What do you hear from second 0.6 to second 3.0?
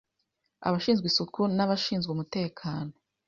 abashinzwe isuku n’abashinzwe umutekano